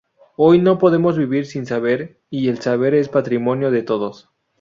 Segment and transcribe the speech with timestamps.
[0.35, 4.31] Hoy no podemos vivir sin saber, y el saber es patrimonio de todos.